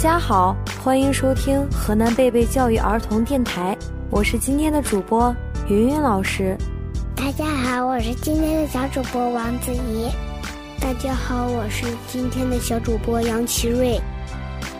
[0.00, 3.76] 家好，欢迎收听河南贝贝教育儿童电台，
[4.10, 5.34] 我是今天的主播
[5.68, 6.56] 云云老师。
[7.16, 10.08] 大家好，我是今天的小主播王子怡。
[10.80, 14.00] 大家好，我是今天的小主播杨奇瑞。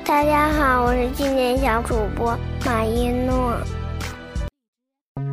[0.05, 3.57] 大家好，我是今天小主播马一诺。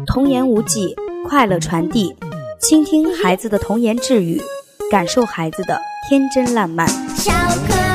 [0.08, 0.96] 童言无忌，
[1.30, 2.16] 快乐传递，
[2.60, 4.42] 倾听孩子的童言稚语，
[4.90, 6.88] 感受孩子的天真烂漫。
[7.16, 7.32] 小
[7.68, 7.95] 可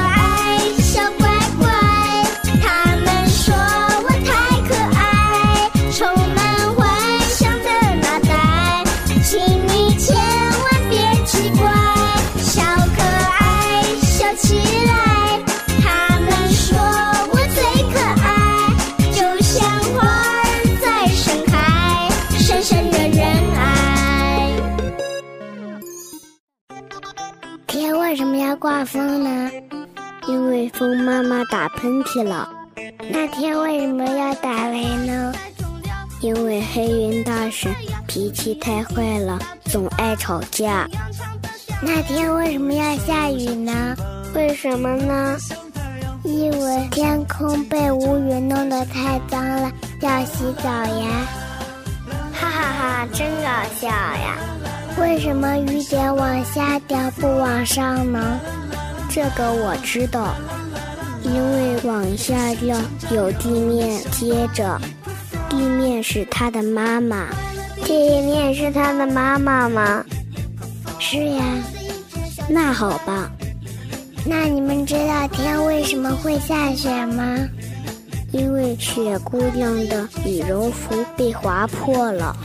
[28.60, 29.50] 刮风呢？
[30.28, 32.46] 因为风妈妈打喷嚏了。
[33.10, 35.32] 那天为什么要打雷呢？
[36.20, 37.74] 因为黑云大婶
[38.06, 40.86] 脾气太坏了，总爱吵架。
[41.80, 43.96] 那天为什么要下雨呢？
[44.34, 45.38] 为什么呢？
[46.22, 49.72] 因为天空被乌云弄得太脏了，
[50.02, 51.26] 要洗澡呀！
[52.34, 53.48] 哈哈哈，真搞
[53.80, 54.36] 笑呀！
[54.98, 58.38] 为什么雨点往下掉不往上呢？
[59.08, 60.34] 这个我知道，
[61.22, 62.76] 因为往下掉
[63.10, 64.80] 有地面接着，
[65.48, 67.26] 地面是他的妈妈。
[67.84, 70.04] 地面是他的妈妈吗？
[70.98, 71.42] 是呀。
[72.48, 73.30] 那好吧。
[74.24, 77.24] 那你们知道天为什么会下雪吗？
[78.32, 82.36] 因为雪姑娘的羽绒服被划破了，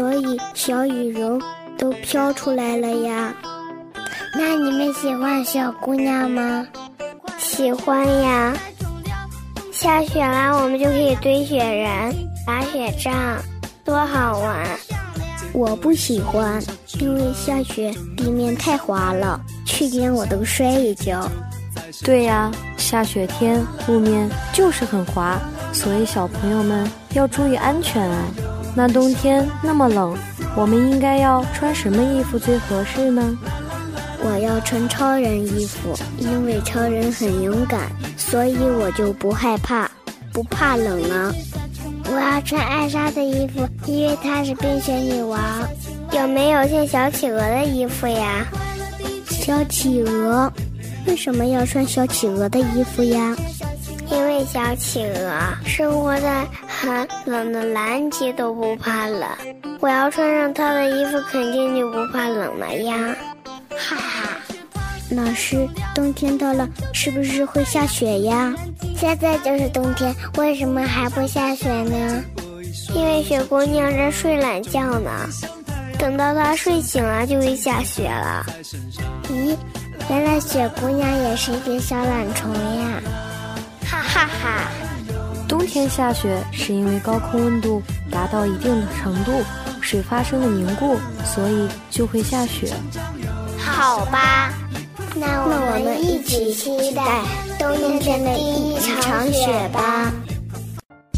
[0.00, 1.38] 所以小羽绒
[1.76, 3.34] 都飘出来了呀。
[4.34, 6.66] 那你们喜欢小姑娘吗？
[7.36, 8.56] 喜欢呀。
[9.70, 12.14] 下雪了，我们就可以堆雪人、
[12.46, 13.12] 打雪仗，
[13.84, 14.66] 多好玩！
[15.52, 16.58] 我不喜欢，
[16.98, 21.30] 因为下雪地面太滑了，去年我都摔一跤。
[22.02, 25.38] 对呀，下雪天路面就是很滑，
[25.74, 28.24] 所以小朋友们要注意安全啊。
[28.74, 30.16] 那冬天那么冷，
[30.56, 33.36] 我们应该要穿什么衣服最合适呢？
[34.22, 39.90] 我要穿超人衣服，因为超人很勇敢，所以我就不害怕，
[40.32, 41.32] 不怕冷啊。
[42.12, 45.40] 我要穿艾莎的衣服，因为她是冰雪女王。
[46.12, 48.44] 有没有像小企鹅的衣服呀？
[49.26, 50.52] 小企鹅？
[51.06, 53.34] 为什么要穿小企鹅的衣服呀？
[54.10, 59.28] 因为小企鹅生活在寒冷的南极都不怕冷。
[59.78, 63.16] 我要穿上它的衣服，肯定就不怕冷了呀。
[63.70, 64.36] 哈哈，
[65.10, 68.52] 老师，冬天到了，是不是会下雪呀？
[68.96, 72.22] 现在就是冬天，为什么还不下雪呢？
[72.94, 75.10] 因为雪姑娘在睡懒觉呢，
[75.98, 78.44] 等到她睡醒了就会下雪了。
[79.28, 79.56] 咦，
[80.08, 83.00] 原来雪姑娘也是一只小懒虫呀！
[84.20, 84.70] 哈哈哈。
[85.48, 89.32] 冬天下雪是因为高空温度达到一定的程度，
[89.80, 92.70] 水发生了凝固，所以就会下雪。
[93.58, 94.52] 好吧，
[95.14, 97.02] 那我们一起期待
[97.58, 100.12] 冬天的第一场雪吧。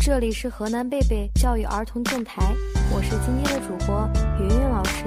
[0.00, 2.54] 这里是河南贝贝教育儿童电台，
[2.94, 4.08] 我是今天的主播
[4.40, 5.04] 云云老师，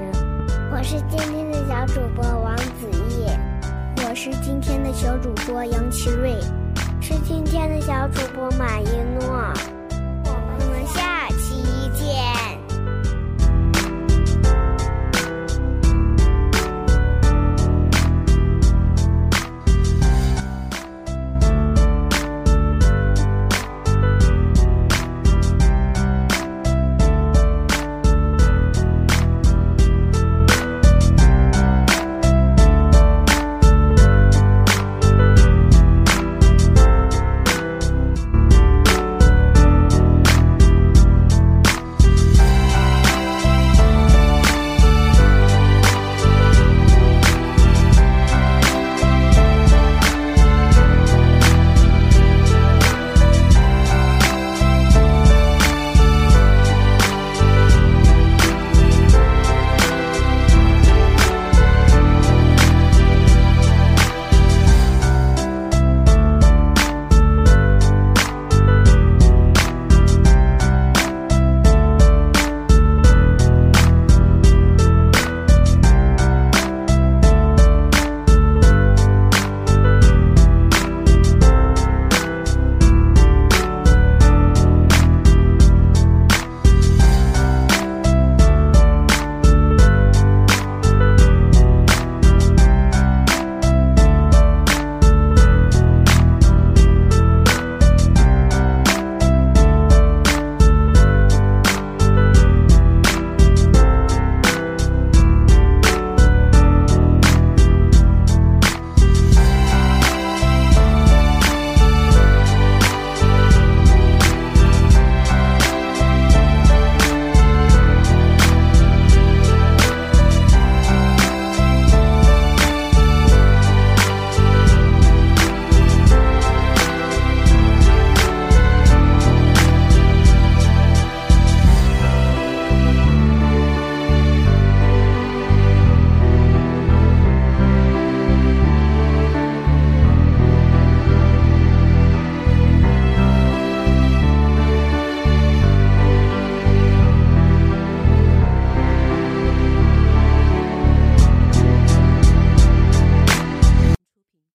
[0.70, 3.26] 我是今天的小主播王子毅，
[4.06, 6.34] 我是今天的小主播杨奇瑞，
[7.08, 8.88] 是今天的小主播马一
[9.20, 9.75] 诺。